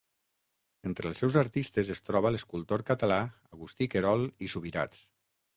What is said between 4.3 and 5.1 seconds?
i Subirats.